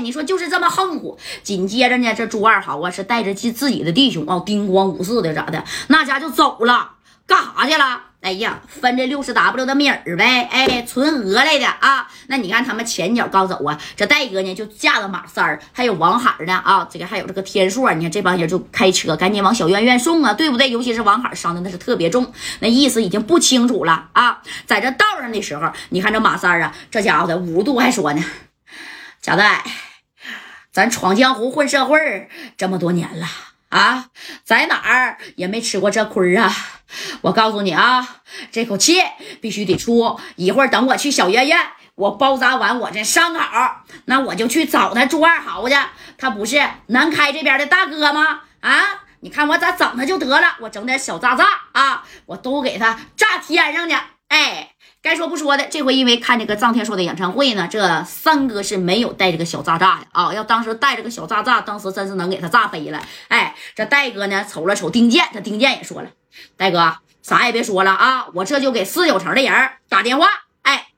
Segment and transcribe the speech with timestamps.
[0.00, 1.18] 你说就是这么横乎。
[1.42, 6.92] 紧接着呢，这朱二豪啊是带着自自己的弟兄啊，叮咣五四的咋的，那家就走了，
[7.26, 8.02] 干啥去了？
[8.20, 12.06] 哎呀，分这六十 W 的米儿呗，哎，纯讹来的啊。
[12.26, 20.68] 那你看他们前脚刚走啊，这戴哥呢就架着马三儿，还有王海呢啊，这个还有这个天硕，你看这帮人就开车赶紧往小院院送啊，对不对？
[20.68, 24.42] 尤其是王海伤的那是特别重，那意思已经不清楚了啊。
[24.66, 28.22] 在这道上的时候，你看这马三儿啊，这家伙的五十度还说呢，
[29.22, 29.64] 贾代，
[30.72, 33.26] 咱闯江湖混社会这么多年了。
[33.70, 34.06] 啊，
[34.42, 36.52] 在哪儿也没吃过这亏啊！
[37.20, 39.00] 我告诉你啊，这口气
[39.40, 40.18] 必须得出。
[40.34, 41.56] 一会儿等我去小院院，
[41.94, 43.40] 我包扎完我这伤口，
[44.06, 45.76] 那我就去找他朱二豪去。
[46.18, 48.40] 他不是南开这边的大哥吗？
[48.58, 53.96] 啊，你看我咋整他就得了，我整点小炸炸啊，我都给他炸天上去。
[54.26, 54.72] 哎。
[55.10, 60.32] 该说不说的，这回因为看这个臧天朔的演唱会呢，这三哥是没有带这个小炸炸的啊。
[60.32, 63.02] 要当时带这个小炸炸，当时真是能给他炸飞了。
[63.26, 66.10] 哎，这戴哥呢，瞅了瞅丁健，这丁健也说了
[66.56, 70.28] ：“戴哥，啥也别说了啊，我这就给四九城的人打电话。
[70.62, 70.90] 哎，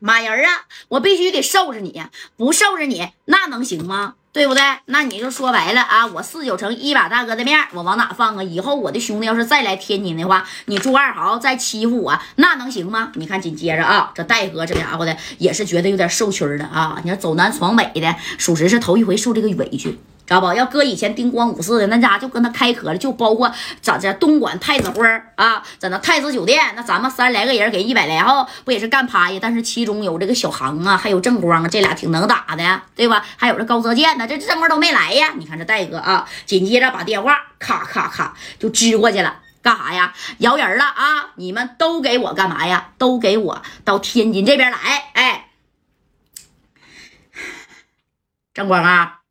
[0.00, 2.02] 马人啊，我必须得收拾你，
[2.36, 4.60] 不收拾你那能行吗？”对不对？
[4.86, 6.04] 那你就说白了啊！
[6.08, 8.42] 我四九城一把大哥的面，我往哪放啊？
[8.42, 13.12] 以后我的兄弟要是再来天津的话，你朱二豪再欺负我，那能行吗？
[13.14, 17.00] 你看，紧接着啊，这戴哥这家伙的也是觉得有点受屈了啊！
[17.04, 19.96] 你说走南闯北的，属实是头一回受这个委屈。
[20.26, 20.52] 知道不？
[20.54, 29.38] 要搁以前丁光五四的那家就跟他开壳了，就包括咋的东莞太子辉啊，在那太子酒店，那咱们三十来个人给一百来号，不也是干趴下？
[29.40, 33.24] 但是其中有这个小航啊，还有正光啊，这俩挺能打的，对吧？
[33.36, 35.34] 还有这高泽健呢，这正光都没来呀。
[35.36, 40.14] 你看这戴哥啊，紧接着把电话咔咔咔就支过去了，干啥呀？
[40.38, 41.32] 摇人了啊！
[41.36, 42.92] 你们都给我干嘛呀？
[42.96, 44.78] 都给我到天津这边来！
[45.12, 45.48] 哎，
[48.54, 49.23] 正光啊！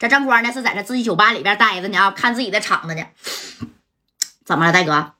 [0.00, 3.04] 这正光呢是在这自己酒吧里边待着呢啊，看自己的场子呢。
[4.46, 5.12] 怎么了，大哥？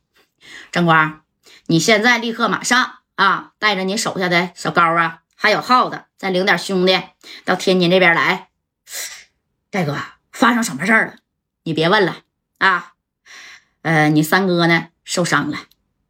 [0.72, 1.20] 正光，
[1.66, 6.98] 你现在立刻马上啊，带着你手下的小高啊，还有耗子，再领点兄弟
[7.44, 8.48] 到天津这边来。
[9.70, 9.98] 大哥，
[10.32, 11.16] 发生什么事儿了？
[11.64, 12.16] 你别问了
[12.56, 12.94] 啊。
[13.82, 15.58] 呃，你三哥呢受伤了，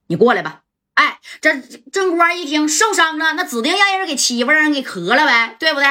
[0.07, 0.61] 你过来吧。
[0.95, 5.89] 哎，这正光一听受伤了，那指定让人给欺负，让人给磕了呗，对不对？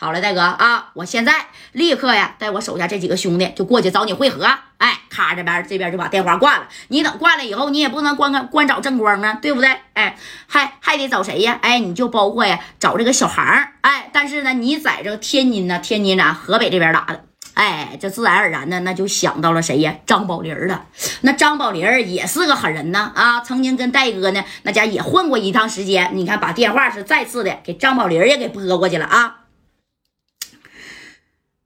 [0.00, 1.34] 好了，大哥啊，我现在
[1.72, 4.48] 立刻呀，带我手下这几个兄弟就过去找你会合。
[4.78, 6.66] 哎，咔，这边这边就把电话挂了。
[6.88, 9.68] 你等挂了以后，你也不能光光找正光啊，对不对？
[9.92, 10.16] 哎，
[10.46, 11.58] 还还得找谁呀？
[11.60, 13.44] 哎，你就包括呀，找这个小航。
[13.82, 17.22] 哎，但是呢，你在这个天津呢，天津咱河北这边打的。
[17.52, 19.94] 哎，这自然而然的那就想到了谁呀？
[20.06, 20.86] 张宝林了。
[21.20, 26.12] 那张宝林也是个狠人呢啊，曾经跟戴哥呢那家也混过一趟时间。
[26.14, 29.39] 你看，把电话是再次的给张宝林也给拨过去了啊。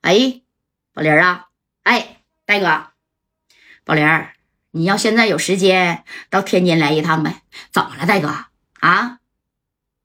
[0.04, 0.42] 哎，
[0.92, 1.46] 宝林啊，
[1.82, 2.88] 哎，戴哥，
[3.84, 4.06] 宝林
[4.70, 7.40] 你要现在有时间到天津来一趟呗？
[7.72, 8.28] 怎么了，戴哥
[8.80, 9.20] 啊？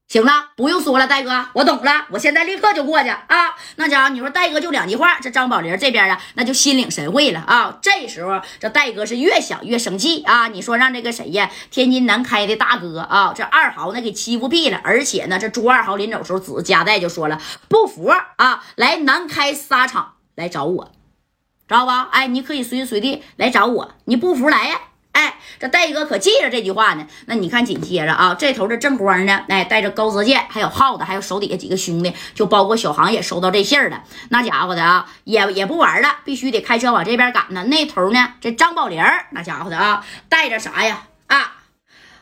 [0.09, 3.56] 行了，不用说了，戴哥，我懂了，我现在立刻就过去啊。
[3.75, 7.78] 那家伙，你说戴哥就两句话，这张宝林这边啊，那就心领神会了啊。
[7.80, 10.48] 这时候，这戴哥是越想越生气啊。
[10.48, 20.16] 你说让这个谁呀，天津南开的大哥啊，这二豪那给欺负屁了，而且呢，这朱二豪临走时候指着夹带就说了，不服啊，来南开沙场。
[20.36, 20.86] 来找我，
[21.68, 22.08] 知道吧？
[22.14, 24.80] 哎，你可以随时随地来找我，你不服来呀？
[25.12, 27.06] 哎，这戴哥可记着这句话呢。
[27.25, 34.03] 那你看，紧接着啊，这头的正光呢，哎，带着高泽健，还有耗子，还有手底下几个兄弟，就包括小航也收到这信儿了。
[34.30, 37.64] 那家伙的啊，也也不玩了，必须得开车往这边赶呢。
[37.66, 41.03] 那头呢，这张宝林那家伙的啊，带着啥呀？
[41.28, 41.53] 啊，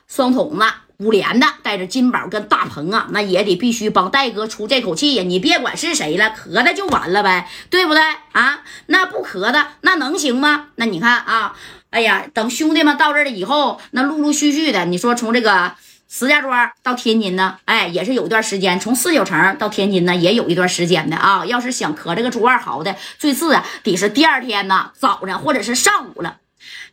[0.08, 0.66] 双筒子。
[1.00, 5.22] 五连的带着金宝跟大鹏啊，那也得必须帮戴哥出这口气呀！
[5.22, 8.62] 你别管是谁了，咳的就完了呗，对不对啊？
[8.88, 10.70] 那不咳的那能行吗？
[10.74, 11.56] 那你看啊，
[11.90, 15.74] 哎呀，等兄弟们到这儿了以后，那陆陆续续的，你说从这个
[16.09, 21.46] 石家庄到天津呢，哎，也是有一段时间；从四九城到天津呢，也有一段时间的啊。
[21.46, 26.38] 要是想咳这个朱二豪的，最次啊，得是第二天呢早上或者是上午了。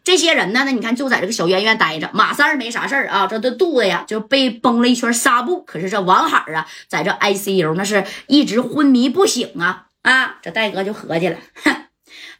[0.04, 2.10] 这些人呢，那你看就在这个小院院待着。
[2.12, 5.62] 马三没啥事儿啊，这这肚子呀就被绷了一圈纱布。
[5.62, 10.36] 可是这王海啊，在这 ICU 那是一直昏迷不醒啊啊！
[10.42, 11.83] 这戴哥就合计了，哼，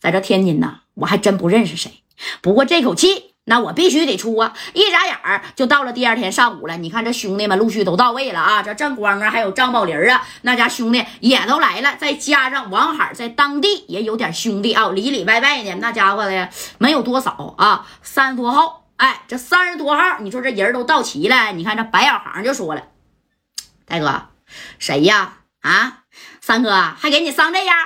[0.05, 2.03] 在这天津呢，我还真不认识谁。
[2.43, 3.31] 不过这口气。
[3.47, 4.55] 那我必须得出啊！
[4.73, 6.79] 一眨眼儿就到了第二天上午了。
[6.79, 8.63] 你看这兄弟们陆续都到位了啊！
[8.63, 11.95] 这郑光啊，还有张宝林啊，那家兄弟也都来了。
[11.99, 16.49] 再加上王海在当地也有点兄弟啊，里里外外的那家伙的
[16.79, 18.87] 没有多少啊，三十多号。
[18.97, 21.53] 哎，这三十多号，你说这人都到齐了。
[21.53, 22.85] 你看这白小航就说了
[23.85, 24.29] ：“大哥，
[24.79, 25.41] 谁呀？
[25.61, 26.05] 啊，
[26.41, 27.77] 三哥还给你伤这样？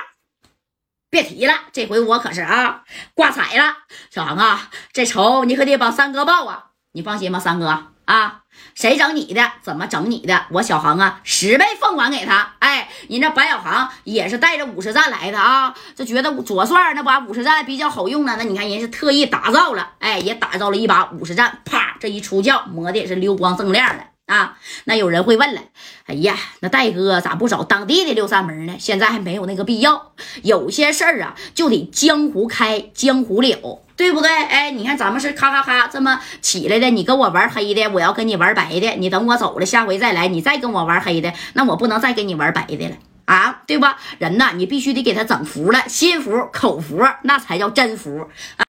[1.09, 2.83] 别提了，这回我可是啊
[3.13, 3.77] 挂彩了。
[4.11, 6.65] 小航啊，这仇你可得帮三哥报啊！
[6.91, 8.41] 你放心吧，三哥啊，
[8.75, 12.53] 谁整你的，怎么整你的，我小航啊十倍奉还给他。
[12.59, 18.35] 哎，人这白小航也是带着五十战来的啊，就觉得左帅那把五十战比较好用呢。
[18.37, 24.03] 那你看人是特意打造了，哎，也打造了一把五十战，啪，这一出鞘磨的也是溜光锃亮的。
[24.29, 25.61] 啊，那有人会问了，
[26.05, 28.75] 哎呀，那戴哥咋不找当地的六扇门呢？
[28.77, 30.11] 现在还没有那个必要。
[30.43, 34.29] 有些事儿啊，就得江湖开，江湖了，对不对？
[34.29, 38.91] 哎，你看咱们是咔咔咔这么起来的，你跟我玩黑的，我要跟你玩白的。
[38.97, 42.95] 你等我走了，下回再来，你再跟我玩黑的，那我不能再跟你玩白的了
[43.25, 43.97] 啊，对吧？
[44.19, 48.27] 人呐，你必须得给他整服了，心服口服，那才叫真服
[48.57, 48.65] 啊。